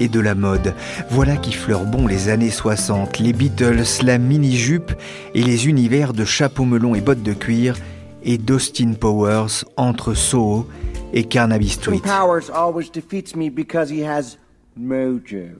[0.00, 0.74] et de la mode.
[1.10, 4.92] Voilà qui fleure bon les années 60, les Beatles, la mini-jupe
[5.34, 7.76] et les univers de chapeaux melons et bottes de cuir
[8.22, 10.66] et d'Austin Powers entre Soho
[11.12, 12.00] et Carnaby Street.
[12.02, 14.38] Powers always defeats me because he has
[14.78, 15.56] mojo.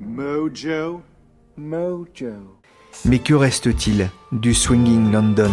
[0.00, 1.02] Mojo?
[1.56, 2.60] Mojo.
[3.04, 5.50] Mais que reste-t-il du Swinging London?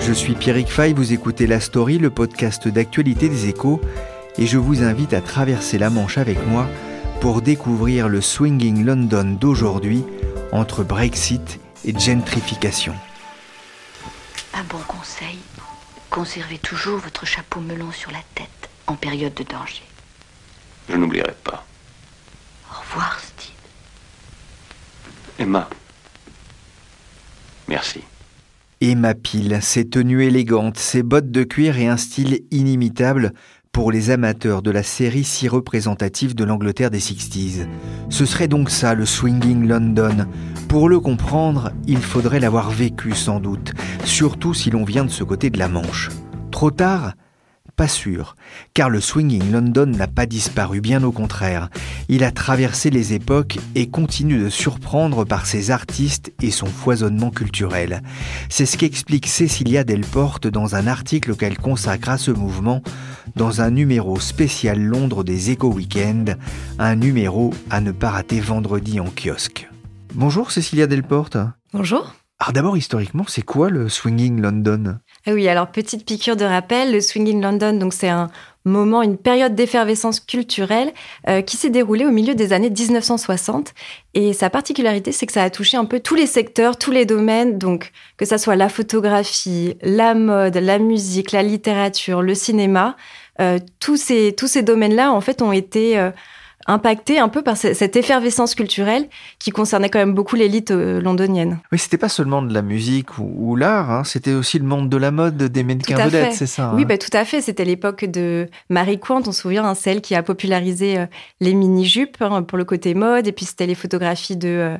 [0.00, 3.80] Je suis Pierrick Fay, vous écoutez La Story, le podcast d'actualité des échos,
[4.38, 6.66] et je vous invite à traverser la Manche avec moi
[7.24, 10.04] pour découvrir le Swinging London d'aujourd'hui
[10.52, 12.94] entre Brexit et gentrification.
[14.52, 15.38] Un bon conseil,
[16.10, 19.84] conservez toujours votre chapeau melon sur la tête en période de danger.
[20.90, 21.64] Je n'oublierai pas.
[22.70, 23.54] Au revoir, Steve.
[25.38, 25.70] Emma.
[27.68, 28.02] Merci.
[28.82, 33.32] Emma Peel, ses tenues élégantes, ses bottes de cuir et un style inimitable
[33.74, 37.66] pour les amateurs de la série si représentative de l'Angleterre des 60s.
[38.08, 40.26] Ce serait donc ça le Swinging London.
[40.68, 45.24] Pour le comprendre, il faudrait l'avoir vécu sans doute, surtout si l'on vient de ce
[45.24, 46.10] côté de la Manche.
[46.52, 47.14] Trop tard?
[47.76, 48.36] Pas sûr,
[48.72, 51.70] car le swinging London n'a pas disparu, bien au contraire.
[52.08, 57.30] Il a traversé les époques et continue de surprendre par ses artistes et son foisonnement
[57.30, 58.02] culturel.
[58.48, 62.80] C'est ce qu'explique Cecilia Delporte dans un article qu'elle consacre à ce mouvement
[63.36, 66.38] dans un numéro spécial Londres des Eco Weekend,
[66.78, 69.68] un numéro à ne pas rater vendredi en kiosque.
[70.14, 71.36] Bonjour Cecilia Delporte.
[71.72, 72.14] Bonjour.
[72.40, 74.98] Alors d'abord, historiquement, c'est quoi le Swinging London?
[75.26, 78.30] Ah Oui, alors petite piqûre de rappel, le Swinging London, donc c'est un
[78.64, 80.92] moment, une période d'effervescence culturelle
[81.28, 83.74] euh, qui s'est déroulée au milieu des années 1960.
[84.14, 87.04] Et sa particularité, c'est que ça a touché un peu tous les secteurs, tous les
[87.04, 92.96] domaines, donc que ça soit la photographie, la mode, la musique, la littérature, le cinéma.
[93.40, 95.98] Euh, tous ces, tous ces domaines-là, en fait, ont été...
[95.98, 96.10] Euh,
[96.66, 99.08] impacté un peu par cette effervescence culturelle
[99.38, 101.58] qui concernait quand même beaucoup l'élite euh, londonienne.
[101.72, 104.96] Oui, c'était pas seulement de la musique ou, l'art, hein, c'était aussi le monde de
[104.96, 107.40] la mode, des mannequins vedettes, c'est ça Oui, hein bah, tout à fait.
[107.40, 111.06] C'était l'époque de Marie Quant, on se souvient, hein, celle qui a popularisé euh,
[111.40, 114.78] les mini-jupes hein, pour le côté mode, et puis c'était les photographies de, euh,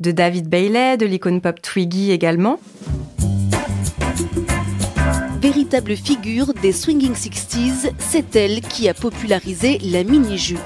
[0.00, 2.58] de David Bailey, de l'icône pop Twiggy également
[5.40, 10.58] véritable figure des swinging 60s, c'est elle qui a popularisé la mini-jupe.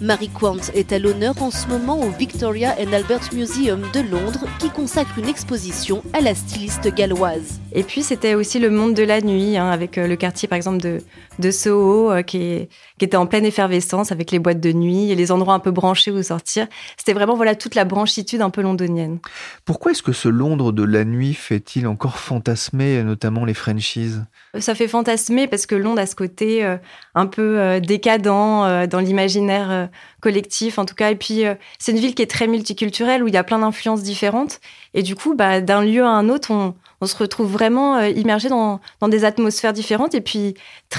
[0.00, 4.46] Marie Quant est à l'honneur en ce moment au Victoria and Albert Museum de Londres
[4.58, 7.60] qui consacre une exposition à la styliste galloise.
[7.72, 10.56] Et puis c'était aussi le monde de la nuit, hein, avec euh, le quartier par
[10.56, 10.98] exemple de,
[11.38, 12.68] de Soho euh, qui,
[12.98, 15.70] qui, était en pleine effervescence avec les boîtes de nuit et les endroits un peu
[15.70, 16.66] branchés où sortir.
[16.96, 19.18] C'était vraiment voilà toute la branchitude un peu londonienne.
[19.66, 24.19] Pourquoi est-ce que ce Londres de la nuit fait-il encore fantasmer notamment les franchises
[24.58, 26.76] Ça fait fantasmer parce que Londres a ce côté euh,
[27.14, 29.88] un peu décadent dans l'imaginaire
[30.20, 31.10] collectif en tout cas.
[31.10, 31.44] Et puis
[31.78, 34.60] c'est une ville qui est très multiculturelle où il y a plein d'influences différentes.
[34.94, 38.48] Et du coup, bah, d'un lieu à un autre, on, se retrouve vraiment euh, immergé
[38.48, 40.54] dans, des atmosphères différentes et puis,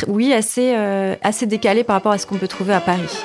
[0.08, 3.24] oui, assez, euh, assez décalé par rapport à ce qu'on peut trouver à Paris.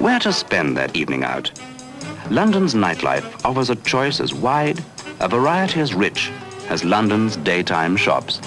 [0.00, 1.50] Where to spend that evening out?
[2.30, 4.80] London's nightlife offers a choice as wide,
[5.20, 6.30] a variety as rich
[6.70, 8.40] as London's daytime shops.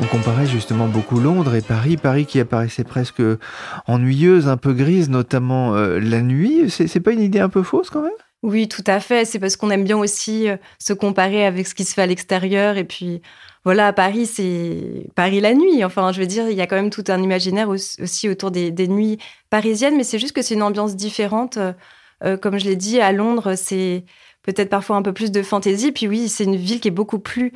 [0.00, 3.22] On comparait justement beaucoup Londres et Paris, Paris qui apparaissait presque
[3.86, 6.68] ennuyeuse, un peu grise, notamment euh, la nuit.
[6.68, 8.12] C'est pas une idée un peu fausse quand même?
[8.42, 9.24] Oui, tout à fait.
[9.24, 12.06] C'est parce qu'on aime bien aussi euh, se comparer avec ce qui se fait à
[12.06, 12.76] l'extérieur.
[12.76, 13.22] Et puis
[13.64, 15.84] voilà, Paris, c'est Paris la nuit.
[15.84, 18.70] Enfin, je veux dire, il y a quand même tout un imaginaire aussi autour des,
[18.88, 19.18] nuits
[19.50, 21.58] parisiennes, mais c'est juste que c'est une ambiance différente.
[22.24, 24.04] Euh, comme je l'ai dit, à Londres, c'est
[24.42, 25.92] peut-être parfois un peu plus de fantaisie.
[25.92, 27.52] Puis oui, c'est une ville qui est beaucoup plus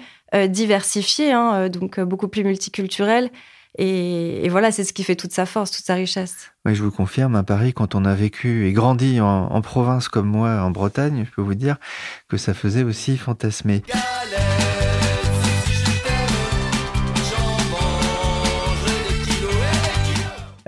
[0.48, 3.30] diversifiée, hein, donc beaucoup plus multiculturelle.
[3.78, 6.50] Et, voilà, c'est ce qui fait toute sa force, toute sa richesse.
[6.64, 10.26] Oui, je vous confirme, à Paris, quand on a vécu et grandi en, province comme
[10.26, 11.76] moi, en Bretagne, je peux vous dire
[12.28, 13.82] que ça faisait aussi fantasmer.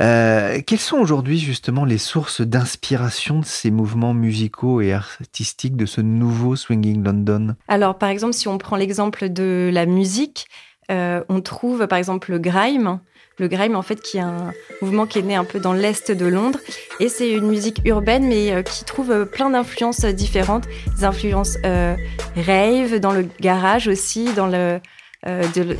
[0.01, 5.87] Euh, quelles sont aujourd'hui justement les sources d'inspiration de ces mouvements musicaux et artistiques de
[5.87, 7.55] ce nouveau Swinging London?
[7.69, 10.47] Alors par exemple, si on prend l'exemple de la musique,
[10.93, 13.01] euh, on trouve par exemple le grime.
[13.39, 14.53] Le grime, en fait, qui est un
[14.83, 16.59] mouvement qui est né un peu dans l'est de Londres.
[17.01, 20.65] Et c'est une musique urbaine, mais euh, qui trouve plein d'influences différentes.
[20.99, 21.97] Des influences euh,
[22.37, 24.81] rave, dans le garage aussi, dans, le,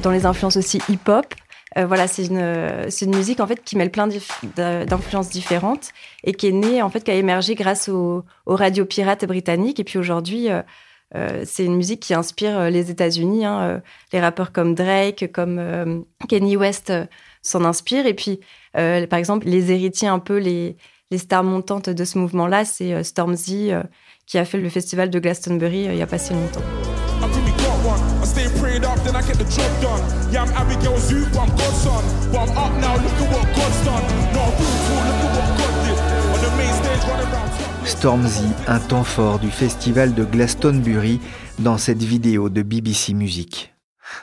[0.03, 1.35] dans les influences aussi hip-hop.
[1.77, 4.09] voilà, c'est une, musique en fait qui mêle plein
[4.57, 5.91] d'influences différentes
[6.25, 9.79] et qui est née en fait, qui a émergé grâce aux, aux radios pirates britanniques.
[9.79, 10.49] Et puis aujourd'hui,
[11.15, 13.45] euh, c'est une musique qui inspire euh, les États-Unis.
[13.45, 13.79] Hein, euh,
[14.13, 16.93] les rappeurs comme Drake, comme Kanye West
[17.43, 18.07] s'en inspirent.
[18.07, 18.41] Et puis,
[18.73, 20.77] par exemple, les héritiers, un peu les,
[21.11, 23.73] les stars montantes de ce mouvement-là, c'est Stormzy
[24.27, 26.61] qui a fait le festival de Glastonbury il n'y a pas si longtemps.
[37.93, 41.21] Stormzy, un temps fort du festival de Glastonbury
[41.59, 43.75] dans cette vidéo de BBC Music.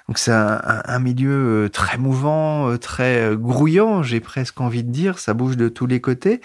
[0.08, 4.92] Donc c'est un, milieu euh, très mouvant, euh, très euh, grouillant, j'ai presque envie de
[4.92, 6.42] dire, ça bouge de tous les côtés.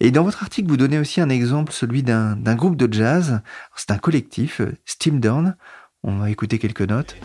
[0.00, 3.40] Et dans votre article, vous donnez aussi un exemple, celui d'un groupe de jazz.
[3.74, 5.56] C'est un collectif, Steam Down.
[6.04, 7.16] On va écouter quelques notes.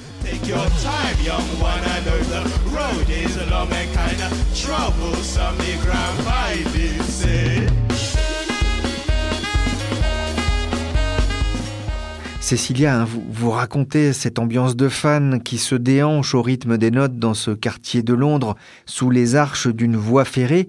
[12.43, 17.17] Cécilia, hein, vous, racontez cette ambiance de fans qui se déhanche au rythme des notes
[17.17, 20.67] dans ce quartier de Londres, sous les arches d'une voie ferrée.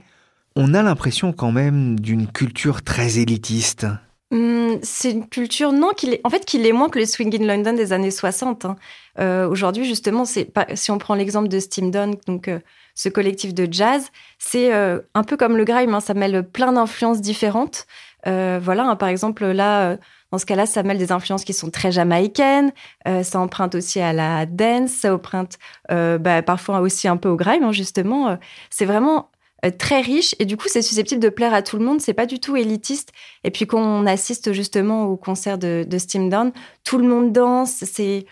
[0.55, 3.89] On a l'impression quand même d'une culture très élitiste.
[4.31, 7.35] Hum, c'est une culture, non, qu'il est, en fait, qu'il est moins que le swing
[7.43, 8.67] in London des années 60.
[8.67, 8.77] Hein.
[9.19, 12.61] Euh, aujourd'hui, justement, si on prend l'exemple de Steam Down, donc euh,
[12.95, 16.73] ce collectif de jazz, c'est euh, un peu comme le grime, hein, ça mêle plein
[16.73, 17.89] d'influences différentes.
[18.25, 19.99] voilà, par exemple, là,
[20.35, 22.73] dans ce cas-là, ça mêle des influences qui sont très jamaïcaines,
[23.07, 25.59] euh, ça emprunte aussi à la dance, ça emprunte
[25.93, 28.31] euh, bah, parfois aussi un peu au grime, hein, justement.
[28.31, 28.37] Euh,
[28.69, 29.31] c'est vraiment
[29.79, 32.01] très riche et du coup, c'est susceptible de plaire à tout le monde.
[32.01, 33.13] C'est pas du tout élitiste.
[33.45, 36.51] Et puis, quand on assiste justement au concert de, Steam Down,
[36.83, 37.85] tout le monde danse.
[37.85, 38.27] C'est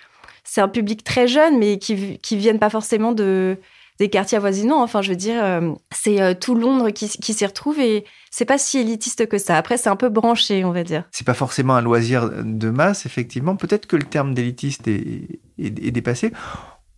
[0.56, 3.58] un public très jeune, mais qui qui viennent pas forcément de
[3.98, 4.82] des quartiers avoisinants.
[4.82, 8.58] Enfin, je veux dire, euh, c'est euh, tout Londres qui, s'y retrouve et c'est pas
[8.58, 9.56] si élitiste que ça.
[9.56, 11.04] Après, c'est un peu branché, on va dire.
[11.12, 13.56] C'est pas forcément un loisir de masse, effectivement.
[13.56, 16.32] Peut-être que le terme d'élitiste est, dépassé.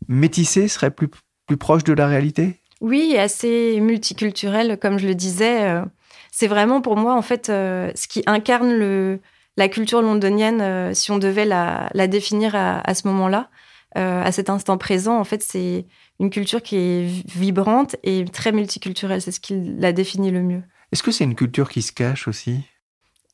[0.09, 1.09] Métissé serait plus,
[1.47, 2.61] plus proche de la réalité?
[2.81, 5.65] Oui, assez multiculturel, comme je le disais.
[5.65, 5.85] Euh,
[6.31, 9.21] c'est vraiment pour moi, en fait, ce qui incarne le,
[9.57, 13.51] la culture londonienne, si on devait la, définir à, à ce moment-là.
[13.95, 15.87] À cet instant présent, en fait, c'est
[16.21, 19.23] une culture qui est vibrante et très multiculturelle.
[19.23, 20.63] C'est ce qui la définit le mieux.
[20.93, 22.61] Est-ce que c'est une culture qui se cache aussi?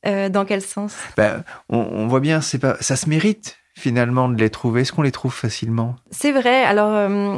[0.05, 0.95] Euh, Dans quel sens?
[1.15, 4.81] Ben, on, voit bien, c'est pas, ça se mérite finalement de les trouver.
[4.81, 5.95] Est-ce qu'on les trouve facilement?
[6.09, 6.63] C'est vrai.
[6.63, 7.37] Alors, euh,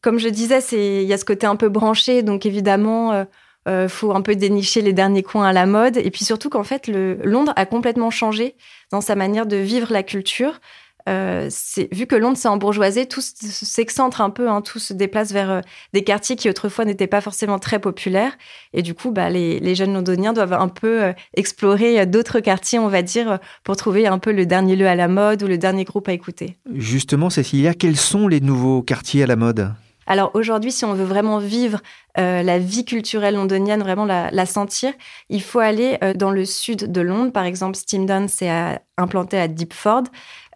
[0.00, 3.12] comme je disais, il y a ce côté un peu branché, donc évidemment.
[3.12, 3.26] il
[3.68, 5.96] euh, faut un peu dénicher les derniers coins à la mode.
[5.96, 8.56] Et puis surtout qu'en fait, le, Londres a complètement changé
[8.90, 10.60] dans sa manière de vivre la culture.
[11.08, 11.48] Euh,
[11.92, 15.60] vu que Londres s'est embourgeoisé, tout s'excentre un peu, hein, tout se déplace vers euh,
[15.92, 18.36] des quartiers qui autrefois n'étaient pas forcément très populaires.
[18.72, 22.88] Et du coup, bah, les, jeunes londoniens doivent un peu euh, explorer d'autres quartiers, on
[22.88, 25.84] va dire, pour trouver un peu le dernier lieu à la mode ou le dernier
[25.84, 26.56] groupe à écouter.
[26.74, 29.72] Justement, Cécilia, quels sont les nouveaux quartiers à la mode?
[30.08, 31.80] Alors aujourd'hui, si on veut vraiment vivre
[32.16, 34.92] la vie culturelle londonienne, vraiment la, sentir,
[35.28, 37.32] il faut aller dans le sud de Londres.
[37.32, 40.04] Par exemple, Steamdown s'est implanté à Deepford.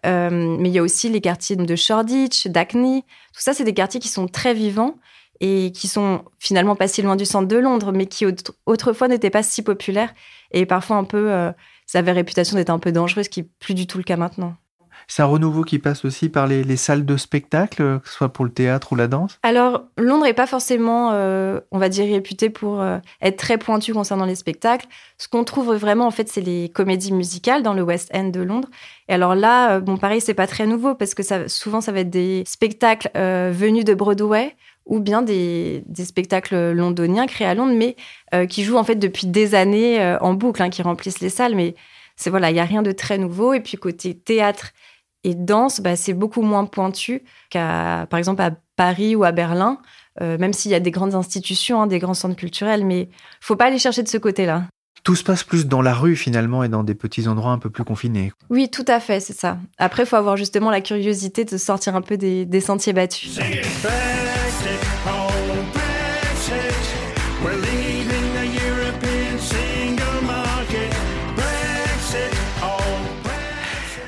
[0.05, 3.03] Euh, mais il y a aussi les quartiers de Shoreditch, d'Hackney.
[3.33, 4.95] Tout ça, c'est des quartiers qui sont très vivants
[5.39, 8.25] et qui sont finalement pas si loin du centre de Londres, mais qui
[8.65, 10.13] autrefois n'étaient pas si populaires
[10.51, 11.51] et parfois un peu, euh,
[11.87, 14.17] ça avait réputation d'être un peu dangereux, ce qui n'est plus du tout le cas
[14.17, 14.55] maintenant.
[15.11, 18.45] C'est un renouveau qui passe aussi par les, salles de spectacle, que ce soit pour
[18.45, 19.37] le théâtre ou la danse?
[19.43, 23.93] Alors, Londres n'est pas forcément, euh, on va dire, réputé pour euh, être très pointu
[23.93, 24.87] concernant les spectacles.
[25.17, 28.39] Ce qu'on trouve vraiment, en fait, c'est les comédies musicales dans le West End de
[28.39, 28.69] Londres.
[29.09, 31.99] Et alors là, euh, bon, pareil, c'est pas très nouveau parce que souvent, ça va
[31.99, 37.97] être des spectacles venus de Broadway ou bien des, spectacles londoniens créés à Londres, mais
[38.47, 41.55] qui jouent en fait depuis des années en boucle, hein, qui remplissent les salles.
[41.55, 41.75] Mais
[42.15, 43.53] c'est voilà, il y a rien de très nouveau.
[43.53, 44.71] Et puis côté théâtre
[45.23, 49.79] et danse, bah, c'est beaucoup moins pointu qu'à, par exemple, à Paris ou à Berlin,
[50.21, 53.09] euh, même s'il y a des grandes institutions, hein, des grands centres culturels, mais
[53.39, 54.63] faut pas aller chercher de ce côté-là.
[55.03, 57.71] Tout se passe plus dans la rue finalement et dans des petits endroits un peu
[57.71, 58.31] plus confinés.
[58.49, 59.57] Oui, tout à fait, c'est ça.
[59.79, 63.39] Après, il faut avoir justement la curiosité de sortir un peu des, des sentiers battus.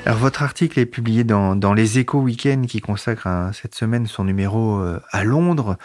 [0.06, 4.78] Alors votre article est publié dans, Les Échos Week-end qui consacre cette semaine son numéro
[4.78, 5.78] euh, à Londres.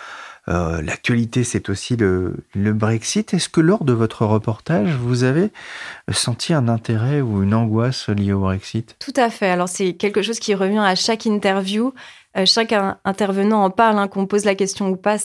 [0.50, 3.34] Euh, L'actualité, c'est aussi le, Brexit.
[3.34, 5.52] Est-ce que lors de votre reportage, vous avez
[6.12, 8.98] senti un intérêt ou une angoisse liée au Brexit?
[9.00, 9.48] Tout à fait.
[9.48, 11.94] Alors c'est quelque chose qui revient à chaque interview.
[12.38, 12.74] Euh, chaque
[13.06, 15.18] intervenant en parle, hein, qu'on pose la question ou pas.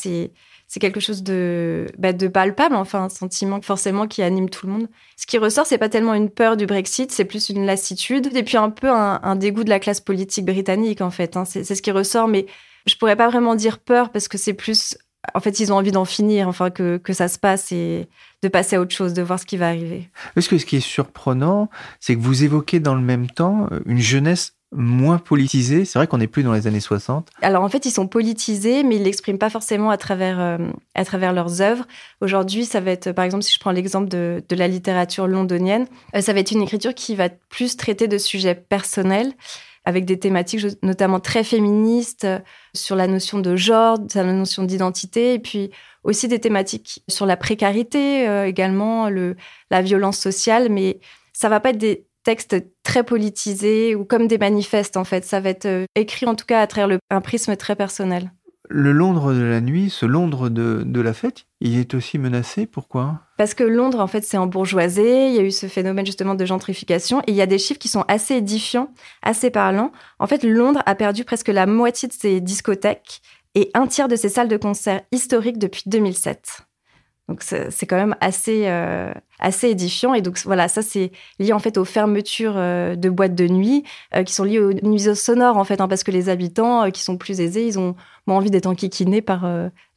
[0.74, 4.72] C'est quelque chose de, bah, de palpable, enfin un sentiment forcément qui anime tout le
[4.72, 4.88] monde.
[5.16, 8.42] Ce qui ressort, c'est pas tellement une peur du Brexit, c'est plus une lassitude et
[8.42, 11.36] puis un peu un, dégoût de la classe politique britannique en fait.
[11.36, 11.44] Hein.
[11.44, 12.46] C'est ce qui ressort, mais
[12.86, 14.98] je pourrais pas vraiment dire peur parce que c'est plus,
[15.32, 18.08] en fait, ils ont envie d'en finir, enfin que, ça se passe et
[18.42, 20.10] de passer à autre chose, de voir ce qui va arriver.
[20.34, 24.00] Parce que ce qui est surprenant, c'est que vous évoquez dans le même temps une
[24.00, 25.84] jeunesse moins politisés.
[25.84, 27.28] C'est vrai qu'on n'est plus dans les années 60.
[27.42, 30.58] Alors en fait, ils sont politisés, mais ils l'expriment pas forcément à travers, euh,
[30.94, 31.86] à travers leurs œuvres.
[32.20, 35.86] Aujourd'hui, ça va être, par exemple, si je prends l'exemple de, de, la littérature londonienne,
[36.14, 39.32] euh, ça va être une écriture qui va plus traiter de sujets personnels
[39.86, 42.38] avec des thématiques notamment très féministes euh,
[42.74, 45.70] sur la notion de genre, sur la notion d'identité, et puis
[46.02, 49.36] aussi des thématiques sur la précarité également, le,
[49.70, 51.00] la violence sociale, mais
[51.32, 55.24] ça va pas être des textes très politisés ou comme des manifestes en fait.
[55.24, 58.32] Ça va être euh, écrit en tout cas à travers un prisme très personnel.
[58.70, 62.64] Le Londres de la nuit, ce Londres de, la fête, il est aussi menacé.
[62.66, 63.20] Pourquoi?
[63.36, 65.02] Parce que Londres, en fait, c'est en bourgeoisie.
[65.02, 67.20] Il y a eu ce phénomène justement de gentrification.
[67.26, 68.88] Et il y a des chiffres qui sont assez édifiants,
[69.22, 69.92] assez parlants.
[70.18, 73.20] En fait, Londres a perdu presque la moitié de ses discothèques
[73.54, 76.64] et un tiers de ses salles de concert historiques depuis 2007.
[77.28, 81.58] Donc c'est quand même assez euh, assez édifiant et donc voilà ça c'est lié en
[81.58, 83.82] fait aux fermetures euh, de boîtes de nuit
[84.14, 87.02] euh, qui sont liées aux nuisances sonores en fait hein, parce que les habitants qui
[87.02, 89.46] sont plus aisés ils ont moins envie d'être enquiquinés par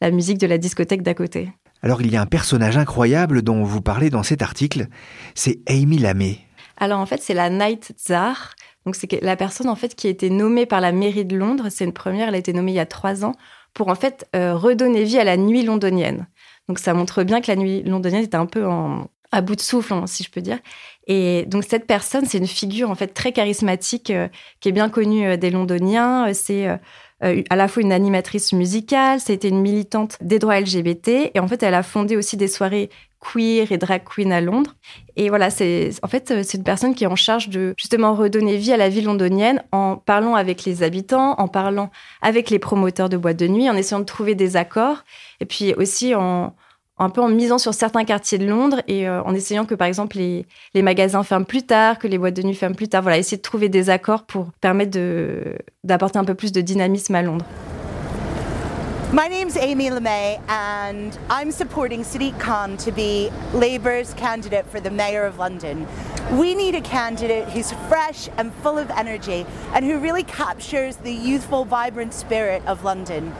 [0.01, 1.49] la musique de la discothèque d'à côté.
[1.81, 4.87] Alors il y a un personnage incroyable dont vous parlez dans cet article,
[5.35, 6.39] c'est Amy Lamé.
[6.77, 8.55] Alors en fait c'est la Night Tsar.
[8.85, 11.67] Donc c'est la personne en fait qui a été nommée par la mairie de Londres.
[11.69, 13.33] C'est une première, elle a été nommée il y a trois ans
[13.73, 16.25] pour en fait redonner vie à la nuit londonienne.
[16.67, 18.65] Donc ça montre bien que la nuit londonienne était un peu
[19.31, 20.59] à bout de souffle, hein, si je peux dire.
[21.07, 24.27] Et donc cette personne, c'est une figure en fait très charismatique euh,
[24.59, 26.29] qui est bien connue euh, des Londoniens.
[26.29, 26.67] Euh, c'est
[27.19, 31.63] à la fois une animatrice musicale, c'était une militante des droits LGBT et en fait
[31.63, 34.75] elle a fondé aussi des soirées queer et drag queen à Londres.
[35.15, 38.57] Et voilà, c'est en fait c'est une personne qui est en charge de justement redonner
[38.57, 41.89] vie à la ville londonienne en parlant avec les habitants, en parlant
[42.21, 45.03] avec les promoteurs de boîtes de nuit, en essayant de trouver des accords
[45.39, 46.55] et puis aussi en
[46.99, 49.87] un peu en misant sur certains quartiers de Londres et euh, en essayant que, par
[49.87, 53.03] exemple, les, les, magasins ferment plus tard, que les boîtes de nuit ferment plus tard.
[53.03, 54.97] Voilà, essayer de trouver des accords pour permettre
[55.83, 57.45] d'apporter un peu plus de dynamisme à Londres.
[59.13, 64.91] My name's Amy LeMay, and I'm supporting Sadiq Khan to be Labour's candidate for the
[64.91, 65.87] Mayor of London.
[66.33, 71.13] We need a candidate who's fresh and full of energy and who really captures the
[71.13, 73.31] youthful, vibrant spirit of London.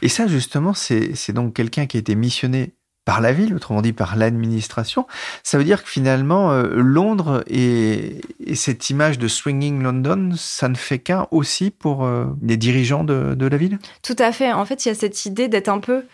[0.00, 3.92] Et ça, justement, c'est donc quelqu'un qui a été missionné par la ville, autrement dit
[3.92, 5.06] par l'administration.
[5.42, 8.20] Ça veut dire que finalement, euh, Londres et,
[8.54, 13.46] cette image de Swinging London, ça ne fait qu'un aussi pour euh, les dirigeants de,
[13.46, 13.78] la ville?
[14.02, 14.52] Tout à fait.
[14.52, 16.04] En fait, il y a cette idée d'être un peu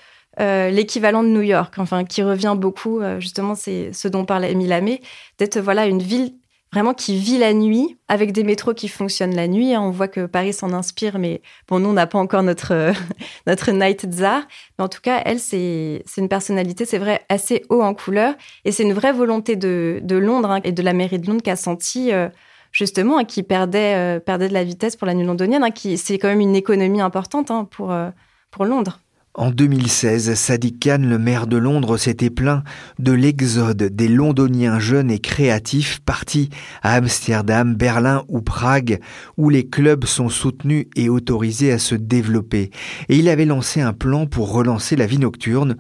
[0.40, 4.68] euh, l'équivalent de New York, enfin, qui revient beaucoup, justement, c'est ce dont parlait Émile
[4.68, 5.02] Lamé,
[5.38, 6.34] d'être voilà, une ville
[6.76, 9.72] vraiment qui vit la nuit, avec des métros qui fonctionnent la nuit.
[9.72, 9.80] Hein.
[9.80, 12.92] On voit que Paris s'en inspire, mais bon, nous, on n'a pas encore notre,
[13.46, 14.42] notre Night Tsar.
[14.78, 18.34] Mais en tout cas, elle, c'est une personnalité, c'est vrai, assez haut en couleur.
[18.66, 21.42] Et c'est une vraie volonté de, de Londres hein, et de la mairie de Londres
[21.42, 22.12] qui a senti...
[22.12, 22.28] Euh,
[22.72, 26.18] justement, hein, qui perdait, euh, perdait de la vitesse pour la nuit londonienne, qui c'est
[26.18, 28.10] quand même une économie importante pour, euh,
[28.50, 29.00] pour Londres.
[29.38, 32.64] En 2016, Sadiq Khan, le maire de Londres, s'était plaint
[32.98, 36.48] de l'exode des londoniens jeunes et créatifs partis
[36.82, 38.98] à Amsterdam, Berlin ou Prague,
[39.36, 42.70] où les clubs sont soutenus et autorisés à se développer.
[43.10, 45.76] Et il avait lancé un plan pour relancer la vie nocturne,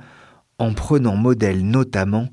[0.58, 2.28] en prenant modèle notamment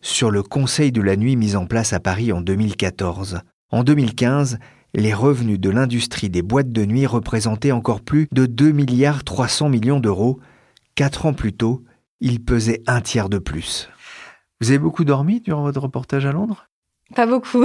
[0.00, 3.40] sur le Conseil de la nuit mis en place à Paris en 2014.
[3.70, 4.58] En 2015,
[4.94, 9.68] les revenus de l'industrie des boîtes de nuit représentaient encore plus de 2 milliards 300
[9.68, 10.40] millions d'euros,
[10.94, 11.84] Quatre ans plus tôt,
[12.20, 13.88] il pesait un tiers de plus.
[14.60, 16.68] Vous avez beaucoup dormi durant votre reportage à Londres?
[17.14, 17.64] Pas beaucoup.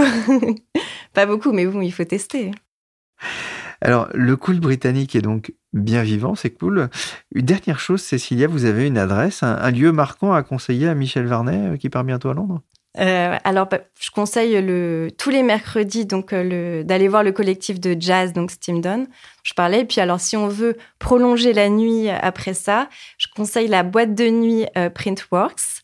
[1.14, 2.52] pas beaucoup, mais bon, il faut tester.
[3.82, 6.90] Alors, le cool britannique est donc bien vivant, c'est cool.
[7.34, 11.28] Une dernière chose, Cécilia, vous avez une adresse, un, lieu marquant à conseiller à Michel
[11.28, 12.62] Varnet euh, qui part bientôt à Londres?
[13.00, 17.80] Euh, alors, bah, je conseille le, tous les mercredis donc euh, d'aller voir le collectif
[17.80, 18.82] de jazz, donc Steam
[19.44, 19.82] Je parlais.
[19.82, 24.16] Et puis, alors, si on veut prolonger la nuit après ça, je conseille la boîte
[24.16, 25.84] de nuit Printworks.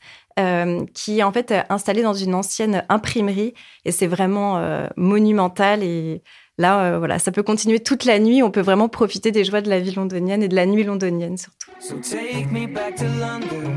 [0.94, 3.54] qui est en fait installée dans une ancienne imprimerie
[3.86, 4.60] et c'est vraiment
[4.96, 6.24] monumental et
[6.58, 8.44] Là, euh, voilà, ça peut continuer toute la nuit.
[8.44, 11.38] On peut vraiment profiter des joies de la vie londonienne et de la nuit londonienne
[11.38, 11.72] surtout.
[12.02, 13.74] Take Me Back to London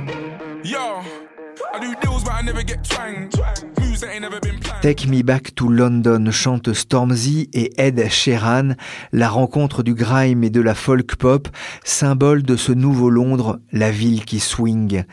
[6.31, 8.75] chante Stormzy et Ed Sheeran,
[9.13, 11.49] la rencontre du grime et de la folk pop,
[11.85, 15.05] symbole de ce nouveau Londres, la ville qui swing.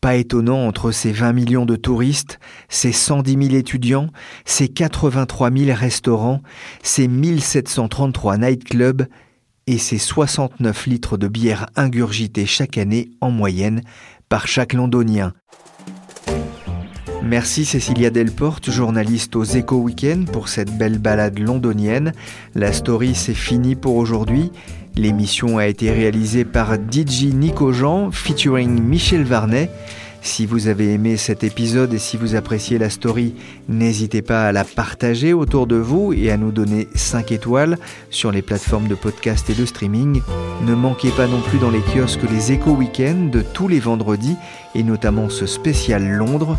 [0.00, 4.08] Pas étonnant entre ces 20 millions de touristes, ces 110 000 étudiants,
[4.44, 6.42] ces 83 000 restaurants,
[6.82, 9.06] ces 1733 nightclubs
[9.66, 13.80] et ces 69 litres de bière ingurgitée chaque année en moyenne
[14.28, 15.32] par chaque londonien.
[17.26, 22.12] Merci Cécilia Delporte, journaliste aux Éco Weekend, pour cette belle balade londonienne.
[22.54, 24.52] La story, c'est fini pour aujourd'hui.
[24.94, 29.70] L'émission a été réalisée par DJ Nico Jean, featuring Michel Varnet.
[30.20, 33.34] Si vous avez aimé cet épisode et si vous appréciez la story,
[33.68, 37.78] n'hésitez pas à la partager autour de vous et à nous donner 5 étoiles
[38.10, 40.20] sur les plateformes de podcast et de streaming.
[40.66, 44.36] Ne manquez pas non plus dans les kiosques les éco week-ends de tous les vendredis
[44.74, 46.58] et notamment ce spécial Londres.